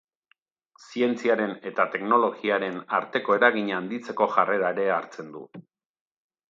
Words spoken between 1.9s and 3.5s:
teknologiaren arteko